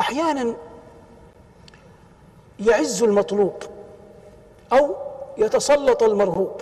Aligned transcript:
أحيانا 0.00 0.54
يعز 2.58 3.02
المطلوب 3.02 3.62
أو 4.72 4.96
يتسلط 5.38 6.02
المرهوب. 6.02 6.60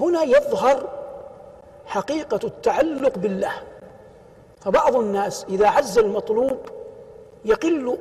هنا 0.00 0.22
يظهر 0.22 0.88
حقيقة 1.86 2.40
التعلق 2.44 3.18
بالله. 3.18 3.52
فبعض 4.60 4.96
الناس 4.96 5.46
إذا 5.48 5.68
عز 5.68 5.98
المطلوب 5.98 6.58
يقل 7.44 7.98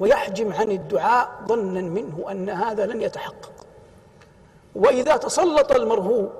ويحجم 0.00 0.52
عن 0.52 0.70
الدعاء 0.70 1.28
ظنا 1.46 1.80
منه 1.80 2.24
أن 2.30 2.50
هذا 2.50 2.86
لن 2.86 3.02
يتحقق. 3.02 3.52
وإذا 4.74 5.16
تسلط 5.16 5.72
المرهوب 5.72 6.30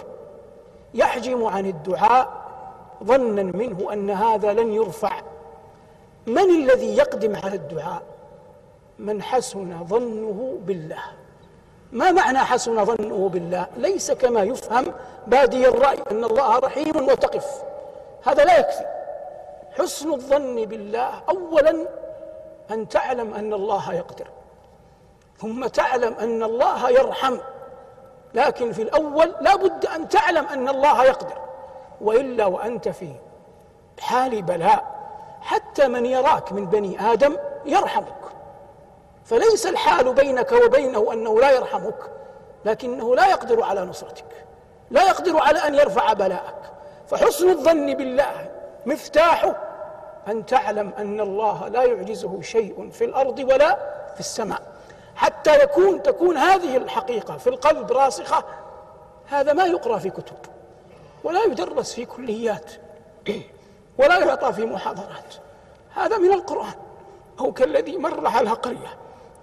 يحجم 0.95 1.45
عن 1.45 1.67
الدعاء 1.67 2.45
ظنا 3.05 3.43
منه 3.43 3.93
أن 3.93 4.11
هذا 4.11 4.53
لن 4.53 4.73
يرفع 4.73 5.23
من 6.27 6.51
الذي 6.51 6.97
يقدم 6.97 7.37
على 7.37 7.57
الدعاء؟ 7.57 8.03
من 8.99 9.23
حسن 9.23 9.85
ظنه 9.85 10.59
بالله. 10.67 11.03
ما 11.93 12.11
معنى 12.11 12.39
حسن 12.39 12.85
ظنه 12.85 13.29
بالله؟ 13.29 13.67
ليس 13.77 14.13
كما 14.13 14.43
يفهم 14.43 14.95
بادي 15.27 15.69
الرأي 15.69 15.99
أن 16.11 16.25
الله 16.25 16.59
رحيم 16.59 16.97
وتقف. 17.09 17.63
هذا 18.25 18.45
لا 18.45 18.59
يكفي. 18.59 18.85
حسن 19.79 20.13
الظن 20.13 20.65
بالله 20.65 21.23
اولا 21.29 21.87
أن 22.71 22.89
تعلم 22.89 23.35
أن 23.35 23.53
الله 23.53 23.95
يقدر 23.95 24.27
ثم 25.39 25.67
تعلم 25.67 26.15
أن 26.15 26.43
الله 26.43 26.91
يرحم. 26.91 27.37
لكن 28.35 28.73
في 28.73 28.83
الأول 28.83 29.35
لا 29.41 29.57
بد 29.57 29.87
أن 29.87 30.09
تعلم 30.09 30.47
أن 30.47 30.69
الله 30.69 31.05
يقدر 31.05 31.39
وإلا 32.01 32.47
وأنت 32.47 32.89
في 32.89 33.09
حال 34.01 34.43
بلاء. 34.43 34.94
حتى 35.45 35.89
من 35.89 36.07
يراك 36.07 36.53
من 36.53 36.67
بني 36.67 37.13
آدم 37.13 37.37
يرحمك. 37.65 38.15
فليس 39.25 39.67
الحال 39.67 40.15
بينك 40.15 40.53
وبينه 40.53 41.13
أنه 41.13 41.41
لا 41.41 41.51
يرحمك 41.51 42.11
لكنه 42.65 43.17
لا 43.17 43.27
يقدر 43.27 43.63
على 43.63 43.85
نصرتك 43.85 44.25
لا 44.91 45.03
يقدر 45.03 45.39
على 45.39 45.59
أن 45.59 45.75
يرفع 45.75 46.13
بلاءك. 46.13 46.57
فحسن 47.09 47.51
الظن 47.51 47.95
بالله 47.95 48.51
مفتاحه 48.87 49.57
أن 50.29 50.47
تعلم 50.47 50.93
أن 50.99 51.21
الله 51.21 51.69
لا 51.69 51.83
يعجزه 51.83 52.43
شيء 52.43 52.91
في 52.91 53.05
الأرض 53.05 53.39
ولا 53.39 53.79
في 54.15 54.21
السماء. 54.21 54.63
حتى 55.17 55.63
يكون 55.63 56.03
تكون 56.03 56.37
هذه 56.37 56.77
الحقيقة 56.77 57.37
في 57.37 57.47
القلب 57.47 57.93
راسخة 57.93 58.45
هذا 59.29 59.53
ما 59.53 59.65
يقرأ 59.65 59.99
في 59.99 60.11
كتب 60.11 60.37
ولا 61.25 61.45
يدرس 61.45 61.95
في 61.95 62.05
كليات. 62.05 62.71
ولا 63.99 64.19
يعطى 64.19 64.53
في 64.53 64.65
محاضرات. 64.65 65.35
هذا 65.95 66.19
من 66.19 66.33
القرآن. 66.33 66.75
أو 67.41 67.53
كالذي 67.53 67.97
مر 67.97 68.27
على 68.27 68.51
قرية 68.51 68.97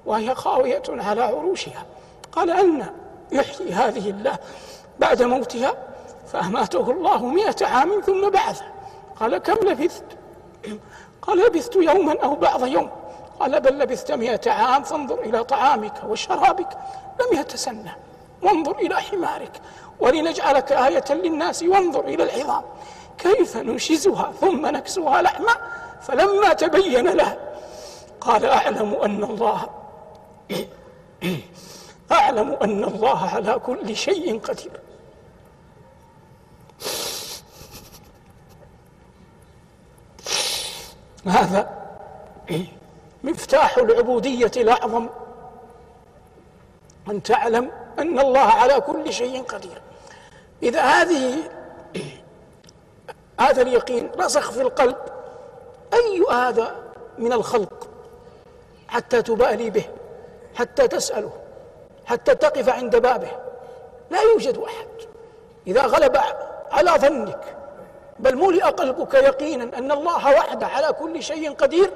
وهي 0.06 0.36
خاوية 0.36 0.84
على 0.90 1.22
عروشها. 1.22 1.86
قال 2.32 2.50
أن 2.50 2.86
يحيي 3.32 3.74
هذه 3.74 4.10
الله 4.10 4.38
بعد 5.00 5.24
موتها 5.24 5.74
فأماته 6.28 6.92
الله 6.92 7.26
مئة 7.26 7.66
عام 7.66 8.02
ثم 8.02 8.30
بعثه. 8.30 8.66
قال 9.20 9.38
كم 9.38 9.68
لبثت؟ 9.68 10.04
قال 11.22 11.38
لبثت 11.38 11.76
يوما 11.76 12.16
أو 12.24 12.36
بعض 12.36 12.66
يوم. 12.66 12.90
قال 13.40 13.60
بل 13.62 13.80
لبثت 13.80 14.12
مئة 14.12 14.52
عام 14.52 14.84
فانظر 14.84 15.20
إلى 15.20 15.44
طعامك 15.44 16.04
وشرابك 16.08 16.78
لم 17.20 17.40
يتسنى. 17.40 17.92
وانظر 18.42 18.76
إلى 18.76 18.96
حمارك 18.96 19.62
ولنجعلك 20.00 20.72
آية 20.72 21.04
للناس 21.10 21.64
وانظر 21.64 22.00
إلى 22.00 22.24
العظام. 22.24 22.64
كيف 23.22 23.58
ننشزها 23.58 24.34
ثم 24.42 24.66
نكسوها 24.66 25.22
لحما 25.22 25.58
فلما 26.02 26.54
تبين 26.54 27.08
له 27.08 27.38
قال 28.22 28.46
أعلم 28.46 28.94
أن 28.94 29.24
الله 29.24 29.70
أعلم 32.12 32.52
أن 32.52 32.84
الله 32.84 33.30
على 33.30 33.60
كل 33.60 33.96
شيء 33.96 34.40
قدير. 34.40 34.72
هذا 41.28 41.82
مفتاح 43.24 43.78
العبودية 43.78 44.52
الأعظم. 44.58 45.10
أن 47.10 47.24
تعلم 47.24 47.72
أن 48.00 48.20
الله 48.20 48.40
على 48.40 48.82
كل 48.82 49.14
شيء 49.14 49.44
قدير. 49.44 49.82
إذا 50.64 50.82
هذه 50.82 51.36
هذا 53.42 53.62
اليقين 53.62 54.12
رسخ 54.20 54.52
في 54.52 54.62
القلب. 54.62 54.98
أي 55.94 56.26
هذا 56.32 56.76
من 57.18 57.34
الخلق؟ 57.34 57.88
حتى 58.88 59.22
تبالي 59.22 59.70
به 59.70 59.86
حتى 60.56 60.88
تسأله 60.88 61.32
حتى 62.06 62.36
تقف 62.36 62.70
عند 62.70 62.96
بابه. 62.96 63.32
لا 64.10 64.22
يوجد 64.22 64.58
أحد. 64.58 64.88
إذا 65.68 65.82
غلب 65.82 66.18
على 66.72 66.92
ظنك 66.92 67.56
بل 68.20 68.36
ملئ 68.36 68.64
قلبك 68.64 69.14
يقينا 69.14 69.78
أن 69.78 69.92
الله 69.92 70.34
وحده 70.34 70.68
على 70.68 70.94
كل 70.94 71.24
شيء 71.24 71.54
قدير 71.54 71.92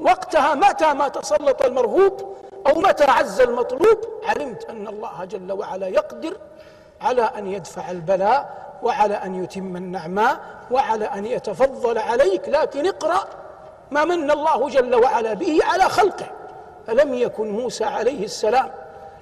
وقتها 0.00 0.54
متى 0.54 0.92
ما 0.92 1.08
تسلط 1.08 1.62
المرهوب 1.62 2.36
أو 2.66 2.80
متى 2.80 3.04
عز 3.04 3.40
المطلوب 3.40 3.98
علمت 4.24 4.64
أن 4.64 4.88
الله 4.88 5.24
جل 5.24 5.52
وعلا 5.52 5.88
يقدر 5.88 6.36
على 7.00 7.22
أن 7.22 7.46
يدفع 7.46 7.90
البلاء 7.90 8.65
وعلى 8.82 9.14
أن 9.14 9.44
يتم 9.44 9.76
النعماء 9.76 10.38
وعلى 10.70 11.04
أن 11.04 11.26
يتفضل 11.26 11.98
عليك 11.98 12.48
لكن 12.48 12.86
اقرأ 12.86 13.24
ما 13.90 14.04
من 14.04 14.30
الله 14.30 14.68
جل 14.68 14.94
وعلا 14.94 15.34
به 15.34 15.58
على 15.62 15.84
خلقه. 15.84 16.26
ألم 16.88 17.14
يكن 17.14 17.50
موسى 17.50 17.84
عليه 17.84 18.24
السلام 18.24 18.70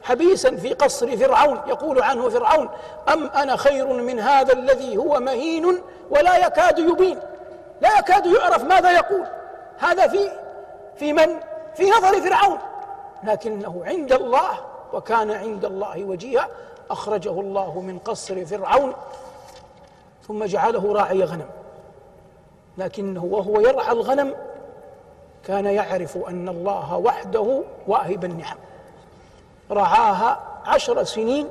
حبيسا 0.03 0.57
في 0.57 0.73
قصر 0.73 1.17
فرعون؟ 1.17 1.61
يقول 1.67 2.03
عنه 2.03 2.29
فرعون 2.29 2.69
أم 3.13 3.27
أنا 3.27 3.57
خير 3.57 3.87
من 3.87 4.21
هذا 4.21 4.53
الذي 4.53 4.97
هو 4.97 5.21
مهين 5.21 5.83
ولا 6.11 6.47
يكاد 6.47 6.79
يبين؟ 6.79 7.19
لا 7.81 7.99
يكاد 7.99 8.27
يعرف 8.27 8.65
ماذا 8.65 8.91
يقول. 8.91 9.25
هذا 9.79 10.09
في 10.09 10.31
في 10.97 11.13
من؟ 11.13 11.41
في 11.75 11.91
نظر 11.91 12.21
فرعون. 12.21 12.59
لكنه 13.25 13.83
عند 13.87 14.13
الله 14.13 14.51
وكان 14.93 15.31
عند 15.31 15.65
الله 15.65 16.05
وجيها 16.05 16.49
أخرجه 16.91 17.41
الله 17.41 17.81
من 17.81 17.99
قصر 17.99 18.45
فرعون. 18.47 18.95
ثم 20.29 20.45
جعله 20.45 20.93
راعي 20.93 21.25
غنم. 21.25 21.47
لكنه 22.79 23.25
وهو 23.25 23.61
يرعى 23.61 23.93
الغنم 23.93 24.35
كان 25.47 25.67
يعرف 25.67 26.19
أن 26.29 26.49
الله 26.49 26.97
وحده 26.97 27.63
واهب 27.87 28.25
النعم. 28.25 28.57
رعاها 29.71 30.41
عشر 30.67 31.05
سنين 31.05 31.49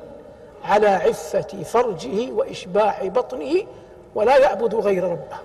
على 0.64 0.88
عفة 0.88 1.62
فرجه 1.62 2.32
وإشباع 2.32 3.08
بطنه 3.08 3.66
ولا 4.14 4.36
يعبد 4.36 4.74
غير 4.74 5.04
ربه 5.04 5.38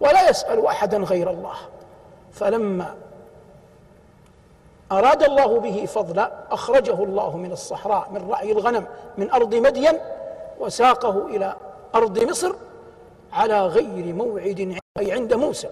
ولا 0.00 0.30
يسأل 0.30 0.66
أحدا 0.66 0.98
غير 0.98 1.30
الله. 1.30 1.56
فلما 2.32 2.94
أراد 4.92 5.22
الله 5.22 5.60
به 5.60 5.86
فضلا 5.86 6.32
أخرجه 6.50 7.04
الله 7.04 7.36
من 7.36 7.52
الصحراء 7.52 8.08
من 8.10 8.30
رعي 8.30 8.52
الغنم 8.52 8.86
من 9.18 9.30
أرض 9.30 9.54
مدين 9.54 9.98
وساقه 10.60 11.26
إلى 11.26 11.56
أرض 11.94 12.18
مصر 12.18 12.54
على 13.32 13.66
غير 13.66 14.14
موعد 14.14 14.78
أي 14.98 15.12
عند 15.12 15.34
موسى. 15.34 15.68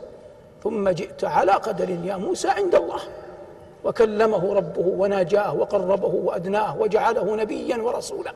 ثم 0.62 0.88
جئت 0.88 1.24
على 1.24 1.52
قدر 1.52 1.90
يا 1.90 2.16
موسى 2.16 2.48
عند 2.48 2.74
الله. 2.74 3.00
وكلمه 3.84 4.54
ربه 4.54 4.86
وناجاه 4.86 5.54
وقربه 5.54 6.14
وأدناه 6.14 6.80
وجعله 6.80 7.36
نبيا 7.36 7.76
ورسولا. 7.76 8.32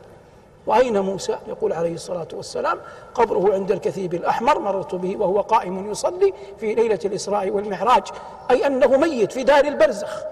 وأين 0.66 1.00
موسى؟ 1.00 1.38
يقول 1.48 1.72
عليه 1.72 1.94
الصلاة 1.94 2.28
والسلام 2.32 2.78
قبره 3.14 3.54
عند 3.54 3.72
الكثيب 3.72 4.14
الأحمر 4.14 4.58
مررت 4.58 4.94
به 4.94 5.16
وهو 5.16 5.40
قائم 5.40 5.90
يصلي 5.90 6.32
في 6.58 6.74
ليلة 6.74 6.98
الإسراء 7.04 7.50
والمعراج. 7.50 8.02
أي 8.50 8.66
أنه 8.66 8.96
ميت 8.96 9.32
في 9.32 9.44
دار 9.44 9.64
البرزخ. 9.64 10.22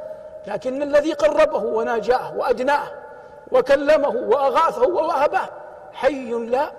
لكن 0.47 0.83
الذي 0.83 1.13
قربه 1.13 1.65
وناجاه 1.65 2.37
وأدناه 2.37 2.85
وكلمه 3.53 4.09
وأغاثه 4.09 4.89
ووهبه 4.89 5.41
حي 5.93 6.31
لا 6.31 6.73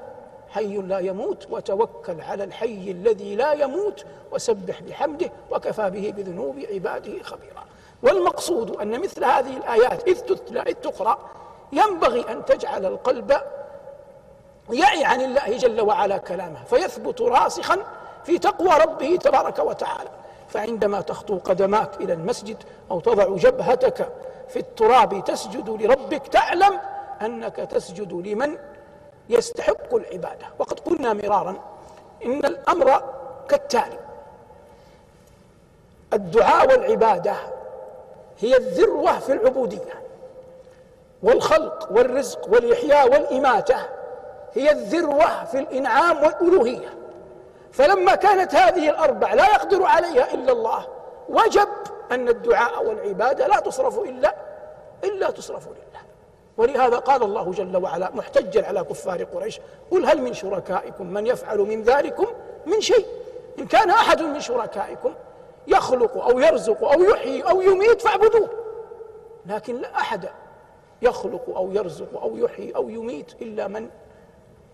حي 0.55 0.77
لا 0.77 0.99
يموت 0.99 1.47
وتوكل 1.51 2.21
على 2.21 2.43
الحي 2.43 2.91
الذي 2.91 3.35
لا 3.35 3.53
يموت 3.53 4.05
وسبح 4.31 4.81
بحمده 4.81 5.31
وكفى 5.51 5.89
به 5.89 6.13
بذنوب 6.17 6.59
عباده 6.73 7.23
خبيرا. 7.23 7.63
والمقصود 8.03 8.71
أن 8.81 9.01
مثل 9.01 9.23
هذه 9.23 9.57
الآيات 9.57 10.07
إذ 10.07 10.19
تتلى 10.19 10.59
إذ 10.59 10.73
تقرأ 10.73 11.17
ينبغي 11.73 12.25
أن 12.31 12.45
تجعل 12.45 12.85
القلب 12.85 13.31
يعي 14.69 15.05
عن 15.05 15.21
الله 15.21 15.57
جل 15.57 15.81
وعلا 15.81 16.17
كلامه 16.17 16.63
فيثبت 16.63 17.21
راسخا 17.21 17.77
في 18.23 18.37
تقوى 18.39 18.69
ربه 18.69 19.15
تبارك 19.15 19.59
وتعالى. 19.59 20.09
فعندما 20.49 21.01
تخطو 21.01 21.37
قدماك 21.37 21.95
إلى 22.01 22.13
المسجد 22.13 22.57
أو 22.91 22.99
تضع 22.99 23.35
جبهتك 23.35 24.09
في 24.47 24.59
التراب 24.59 25.23
تسجد 25.23 25.69
لربك 25.69 26.27
تعلم 26.27 26.79
أنك 27.21 27.55
تسجد 27.55 28.13
لمن 28.13 28.57
يستحق 29.29 29.95
العبادة. 29.95 30.45
وقد 30.59 30.79
قلنا 30.79 31.13
مرارا 31.13 31.55
إن 32.25 32.45
الأمر 32.45 33.03
كالتالي. 33.49 33.99
الدعاء 36.13 36.67
والعبادة 36.67 37.35
هي 38.39 38.57
الذروة 38.57 39.19
في 39.19 39.33
العبودية. 39.33 40.01
والخلق 41.23 41.91
والرزق 41.91 42.49
والإحياء 42.49 43.11
والإماتة 43.11 43.77
هي 44.53 44.71
الذروة 44.71 45.45
في 45.45 45.59
الإنعام 45.59 46.23
والألوهية. 46.23 46.89
فلما 47.71 48.15
كانت 48.15 48.55
هذه 48.55 48.89
الأربع 48.89 49.33
لا 49.33 49.45
يقدر 49.45 49.83
عليها 49.83 50.33
إلا 50.33 50.51
الله 50.51 50.87
وجب 51.29 51.67
أن 52.11 52.29
الدعاء 52.29 52.85
والعبادة 52.85 53.47
لا 53.47 53.59
تصرف 53.59 53.99
إلا 53.99 54.35
إلا 55.03 55.31
تصرف 55.31 55.67
لله. 55.67 55.94
ولهذا 56.57 56.97
قال 56.97 57.23
الله 57.23 57.51
جل 57.51 57.77
وعلا 57.77 58.11
محتجا 58.15 58.67
على 58.67 58.83
كفار 58.83 59.23
قريش 59.23 59.59
قل 59.91 60.05
هل 60.05 60.21
من 60.21 60.33
شركائكم 60.33 61.13
من 61.13 61.27
يفعل 61.27 61.57
من 61.57 61.83
ذلكم 61.83 62.27
من 62.65 62.81
شيء؟ 62.81 63.05
إن 63.59 63.67
كان 63.67 63.89
أحد 63.89 64.21
من 64.21 64.39
شركائكم 64.39 65.13
يخلق 65.67 66.17
أو 66.17 66.39
يرزق 66.39 66.83
أو 66.83 67.03
يحيي 67.03 67.41
أو 67.41 67.61
يميت 67.61 68.01
فاعبدوه 68.01 68.49
لكن 69.45 69.75
لا 69.75 69.95
أحد 69.95 70.29
يخلق 71.01 71.55
أو 71.55 71.71
يرزق 71.71 72.21
أو 72.21 72.37
يحيي 72.37 72.75
أو 72.75 72.89
يميت 72.89 73.41
إلا 73.41 73.67
من؟ 73.67 73.89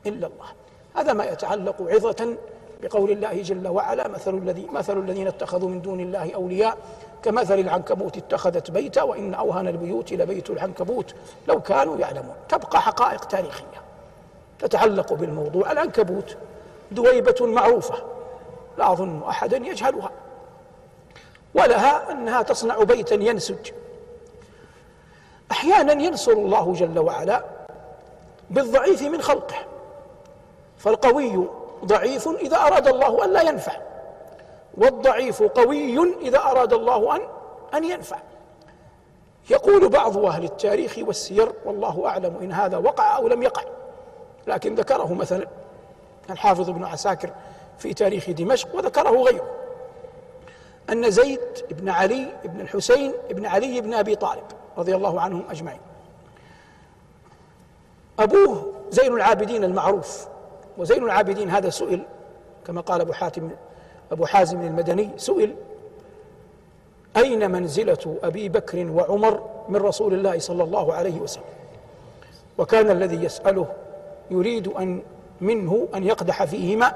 إلا 0.05 0.27
الله. 0.27 0.47
هذا 0.95 1.13
ما 1.13 1.25
يتعلق 1.25 1.75
عظة 1.81 2.37
بقول 2.81 3.11
الله 3.11 3.41
جل 3.41 3.67
وعلا 3.67 4.07
مثل 4.07 4.37
الذي 4.37 4.67
مثل 4.71 4.97
الذين 4.97 5.27
اتخذوا 5.27 5.69
من 5.69 5.81
دون 5.81 5.99
الله 5.99 6.35
أولياء 6.35 6.77
كمثل 7.23 7.59
العنكبوت 7.59 8.17
اتخذت 8.17 8.71
بيتا 8.71 9.01
وإن 9.01 9.33
أوهن 9.33 9.67
البيوت 9.67 10.13
لبيت 10.13 10.49
العنكبوت 10.49 11.15
لو 11.47 11.61
كانوا 11.61 11.97
يعلمون. 11.97 12.35
تبقى 12.49 12.81
حقائق 12.81 13.25
تاريخية. 13.25 13.81
تتعلق 14.59 15.13
بالموضوع 15.13 15.71
العنكبوت 15.71 16.37
دويبة 16.91 17.35
معروفة 17.45 17.95
لا 18.77 18.91
أظن 18.91 19.23
أحدا 19.29 19.57
يجهلها. 19.57 20.11
ولها 21.55 22.11
أنها 22.11 22.41
تصنع 22.41 22.83
بيتا 22.83 23.15
ينسج. 23.15 23.71
أحيانا 25.51 25.93
ينصر 25.93 26.31
الله 26.31 26.73
جل 26.73 26.99
وعلا 26.99 27.43
بالضعيف 28.49 29.01
من 29.01 29.21
خلقه. 29.21 29.55
فالقوي 30.77 31.47
ضعيف 31.85 32.27
إذا 32.27 32.57
أراد 32.57 32.87
الله 32.87 33.25
أن 33.25 33.33
لا 33.33 33.41
ينفع. 33.41 33.77
والضعيف 34.77 35.43
قوي 35.43 36.13
إذا 36.21 36.39
أراد 36.39 36.73
الله 36.73 37.15
أن 37.15 37.21
أن 37.73 37.83
ينفع. 37.83 38.17
يقول 39.49 39.89
بعض 39.89 40.17
أهل 40.17 40.43
التاريخ 40.43 40.97
والسير 40.97 41.51
والله 41.65 42.07
أعلم 42.07 42.35
إن 42.41 42.51
هذا 42.51 42.77
وقع 42.77 43.17
أو 43.17 43.27
لم 43.27 43.43
يقع. 43.43 43.63
لكن 44.47 44.75
ذكره 44.75 45.13
مثلا 45.13 45.47
الحافظ 46.29 46.69
ابن 46.69 46.83
عساكر 46.83 47.29
في 47.77 47.93
تاريخ 47.93 48.29
دمشق 48.29 48.75
وذكره 48.75 49.09
غيره. 49.09 49.49
أن 50.89 51.11
زيد 51.11 51.39
بن 51.71 51.89
علي 51.89 52.27
بن 52.43 52.61
الحسين 52.61 53.13
بن 53.29 53.45
علي 53.45 53.81
بن 53.81 53.93
أبي 53.93 54.15
طالب 54.15 54.43
رضي 54.77 54.95
الله 54.95 55.21
عنهم 55.21 55.43
أجمعين. 55.49 55.81
أبوه 58.19 58.73
زين 58.89 59.13
العابدين 59.13 59.63
المعروف. 59.63 60.27
وزين 60.77 61.03
العابدين 61.03 61.49
هذا 61.49 61.69
سئل 61.69 62.03
كما 62.67 62.81
قال 62.81 63.01
أبو 63.01 63.13
حاتم 63.13 63.49
أبو 64.11 64.25
حازم 64.25 64.61
المدني 64.61 65.09
سئل 65.17 65.55
أين 67.17 67.51
منزلة 67.51 68.17
أبي 68.23 68.49
بكر 68.49 68.91
وعمر 68.91 69.49
من 69.69 69.75
رسول 69.75 70.13
الله 70.13 70.39
صلى 70.39 70.63
الله 70.63 70.93
عليه 70.93 71.19
وسلم؟ 71.19 71.43
وكان 72.57 72.91
الذي 72.91 73.23
يسأله 73.23 73.67
يريد 74.31 74.67
أن 74.67 75.01
منه 75.41 75.87
أن 75.95 76.03
يقدح 76.03 76.43
فيهما 76.43 76.93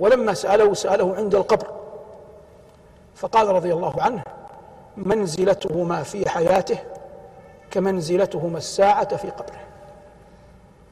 ولما 0.00 0.34
سأله 0.34 0.74
سأله 0.74 1.16
عند 1.16 1.34
القبر. 1.34 1.66
فقال 3.14 3.48
رضي 3.48 3.72
الله 3.72 4.02
عنه 4.02 4.22
منزلتهما 4.96 6.02
في 6.02 6.28
حياته 6.28 6.78
كمنزلتهما 7.70 8.58
الساعة 8.58 9.16
في 9.16 9.30
قبره. 9.30 9.60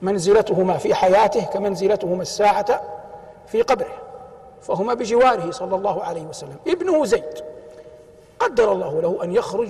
منزلتهما 0.02 0.79
في 0.79 0.94
حياته 0.94 1.44
كمنزلتهما 1.44 2.23
الساعة 2.23 2.82
في 3.47 3.62
قبره 3.62 3.94
فهما 4.62 4.94
بجواره 4.94 5.50
صلى 5.50 5.76
الله 5.76 6.02
عليه 6.02 6.23
وسلم. 6.23 6.56
ابنه 6.69 7.05
زيد 7.05 7.44
قدر 8.38 8.73
الله 8.73 9.00
له 9.00 9.25
أن 9.25 9.32
يخرج 9.32 9.69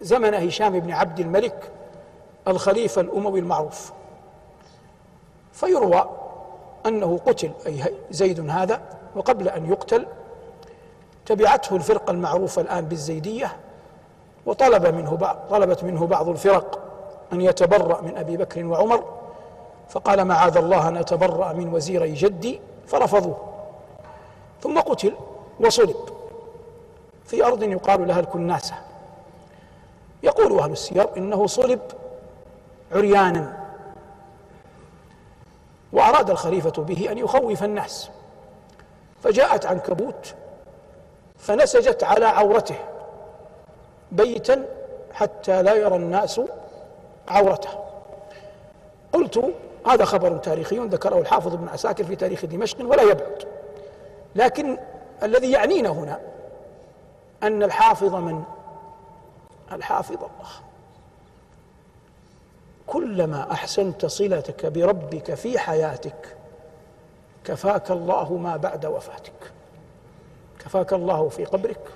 زمن 0.00 0.34
هشام 0.34 0.80
بن 0.80 0.92
عبد 0.92 1.20
الملك 1.20 1.70
الخليفة 2.48 3.00
الأموي 3.00 3.40
المعروف. 3.40 3.92
فيروى 5.52 6.10
أنه 6.86 7.20
قتل 7.26 7.50
أي 7.66 7.84
زيد 8.10 8.50
هذا 8.50 8.80
وقبل 9.16 9.48
أن 9.48 9.70
يقتل 9.70 10.06
تبعته 11.26 11.76
الفرقة 11.76 12.10
المعروفة 12.10 12.62
الآن 12.62 12.84
بالزيدية 12.84 13.56
وطلب 14.46 14.86
منه 14.86 15.16
بعض 15.16 15.36
طلبت 15.50 15.84
منه 15.84 16.06
بعض 16.06 16.28
الفرق 16.28 16.80
أن 17.32 17.40
يتبرأ 17.40 18.00
من 18.00 18.16
أبي 18.16 18.36
بكر 18.36 18.64
وعمر 18.66 19.04
فقال 19.88 20.24
معاذ 20.24 20.56
الله 20.56 20.88
أن 20.88 20.96
أتبرأ 20.96 21.52
من 21.52 21.74
وزيري 21.74 22.12
جدي؟ 22.12 22.60
فرفضوه. 22.86 23.36
ثم 24.62 24.80
قتل 24.80 25.14
وصلب. 25.60 25.96
في 27.24 27.44
أرض 27.44 27.62
يقال 27.62 28.08
لها 28.08 28.20
الكناسة. 28.20 28.74
يقول 30.22 30.58
أهل 30.58 30.70
السير 30.70 31.16
إنه 31.16 31.46
صلب 31.46 31.80
عريانا. 32.92 33.64
وأراد 35.92 36.30
الخليفة 36.30 36.82
به 36.82 37.10
أن 37.10 37.18
يخوف 37.18 37.64
الناس. 37.64 38.10
فجاءت 39.22 39.66
عنكبوت 39.66 40.34
فنسجت 41.38 42.04
على 42.04 42.26
عورته 42.26 42.76
بيتا 44.12 44.64
حتى 45.12 45.62
لا 45.62 45.74
يرى 45.74 45.96
الناس 45.96 46.40
عورته. 47.28 47.70
قلت 49.12 49.54
هذا 49.86 50.04
خبر 50.04 50.36
تاريخي 50.36 50.78
ذكره 50.78 51.18
الحافظ 51.18 51.54
ابن 51.54 51.68
عساكر 51.68 52.04
في 52.04 52.16
تاريخ 52.16 52.44
دمشق 52.44 52.84
ولا 52.84 53.02
يبعد. 53.02 53.48
لكن 54.34 54.78
الذي 55.22 55.50
يعنينا 55.50 55.88
هنا 55.88 56.20
أن 57.42 57.62
الحافظ 57.62 58.14
من؟ 58.14 58.44
الحافظ 59.72 60.16
الله. 60.16 60.50
كلما 62.86 63.52
أحسنت 63.52 64.06
صلتك 64.06 64.66
بربك 64.66 65.34
في 65.34 65.58
حياتك 65.58 66.36
كفاك 67.44 67.90
الله 67.90 68.32
ما 68.32 68.56
بعد 68.56 68.86
وفاتك. 68.86 69.52
كفاك 70.58 70.92
الله 70.92 71.28
في 71.28 71.44
قبرك 71.44 71.90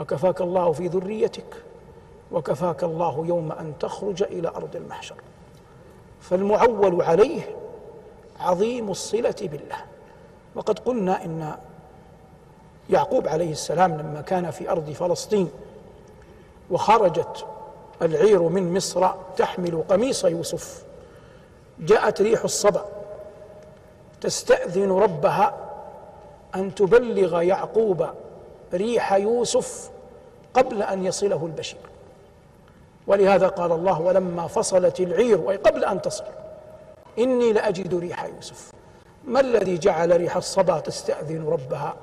وكفاك 0.00 0.40
الله 0.40 0.72
في 0.72 0.86
ذريتك 0.86 1.54
وكفاك 2.32 2.84
الله 2.84 3.24
يوم 3.26 3.52
أن 3.52 3.72
تخرج 3.80 4.22
إلى 4.22 4.48
أرض 4.48 4.76
المحشر. 4.76 5.14
فالمعول 6.20 7.02
عليه 7.02 7.56
عظيم 8.40 8.90
الصلة 8.90 9.36
بالله. 9.40 9.76
وقد 10.54 10.78
قلنا 10.78 11.24
إن 11.24 11.56
يعقوب 12.90 13.28
عليه 13.28 13.52
السلام 13.52 13.92
لما 13.92 14.20
كان 14.20 14.50
في 14.50 14.70
أرض 14.70 14.90
فلسطين 14.90 15.50
وخرجت 16.70 17.46
العير 18.02 18.42
من 18.42 18.74
مصر 18.74 19.10
تحمل 19.36 19.82
قميص 19.88 20.24
يوسف 20.24 20.82
جاءت 21.78 22.22
ريح 22.22 22.44
الصبا 22.44 22.84
تستأذن 24.20 24.90
ربها 24.92 25.54
أن 26.54 26.74
تبلغ 26.74 27.42
يعقوب 27.42 28.06
ريح 28.74 29.12
يوسف 29.12 29.90
قبل 30.54 30.82
أن 30.82 31.04
يصله 31.04 31.46
البشير. 31.46 31.80
ولهذا 33.10 33.48
قال 33.48 33.72
الله 33.72 34.00
ولما 34.00 34.46
فصلت 34.46 35.00
العير 35.00 35.50
أي 35.50 35.56
قبل 35.56 35.84
أن 35.84 36.02
تصل. 36.02 36.24
إني 37.18 37.52
لأجد 37.52 37.94
ريح 37.94 38.24
يوسف. 38.24 38.70
ما 39.24 39.40
الذي 39.40 39.78
جعل 39.78 40.16
ريح 40.16 40.36
الصبا 40.36 40.80
تستأذن 40.80 41.46
ربها؟ 41.46 41.94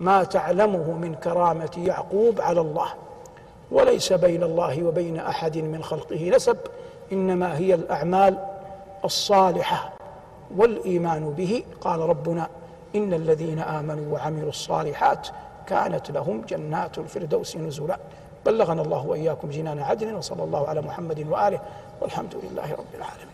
ما 0.00 0.24
تعلمه 0.24 0.92
من 0.92 1.14
كرامة 1.14 1.70
يعقوب 1.76 2.40
على 2.40 2.60
الله. 2.60 2.88
وليس 3.70 4.12
بين 4.12 4.42
الله 4.42 4.82
وبين 4.82 5.18
أحد 5.18 5.58
من 5.58 5.82
خلقه 5.82 6.30
نسب 6.34 6.56
إنما 7.12 7.58
هي 7.58 7.74
الأعمال 7.74 8.38
الصالحة 9.04 9.92
والإيمان 10.56 11.30
به. 11.30 11.64
قال 11.80 12.00
ربنا 12.00 12.48
إن 12.94 13.14
الذين 13.14 13.58
آمنوا 13.58 14.14
وعملوا 14.14 14.48
الصالحات 14.48 15.28
كانت 15.66 16.10
لهم 16.10 16.40
جنات 16.40 16.98
الفردوس 16.98 17.56
نزلا. 17.56 17.98
بلغنا 18.46 18.82
الله 18.82 19.06
وإياكم 19.06 19.50
جنان 19.50 19.78
عدن 19.78 20.14
وصلى 20.14 20.44
الله 20.44 20.68
على 20.68 20.80
محمد 20.80 21.26
وآله 21.30 21.60
والحمد 22.00 22.34
لله 22.34 22.72
رب 22.72 22.94
العالمين 22.94 23.32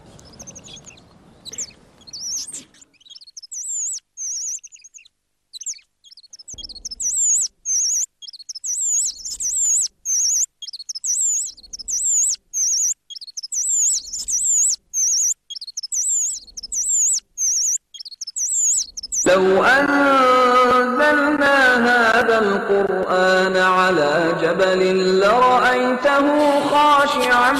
لو 19.26 19.64
أنزلنا 19.64 21.56
هذا 21.88 22.38
القرآن 22.38 23.56
على 23.56 24.34
جبل 24.48 24.80
لرأيته 25.20 26.26
خاشعا 26.70 27.52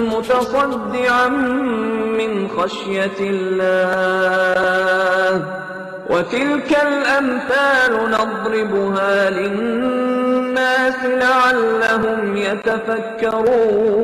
متصدعا 0.00 1.28
من 2.18 2.48
خشية 2.48 3.18
الله. 3.20 4.54
وتلك 6.10 6.70
الأمثال 6.82 7.92
نضربها 8.10 9.30
للناس 9.30 11.04
لعلهم 11.04 12.36
يتفكرون. 12.36 13.94